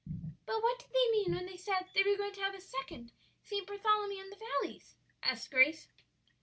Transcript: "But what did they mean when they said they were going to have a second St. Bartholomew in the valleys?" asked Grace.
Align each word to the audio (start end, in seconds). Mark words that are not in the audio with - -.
"But 0.47 0.63
what 0.63 0.79
did 0.79 0.89
they 0.89 1.11
mean 1.11 1.35
when 1.35 1.45
they 1.45 1.57
said 1.57 1.85
they 1.93 2.01
were 2.03 2.17
going 2.17 2.33
to 2.33 2.39
have 2.41 2.55
a 2.55 2.59
second 2.59 3.11
St. 3.43 3.67
Bartholomew 3.67 4.17
in 4.19 4.31
the 4.31 4.35
valleys?" 4.63 4.95
asked 5.21 5.51
Grace. 5.51 5.89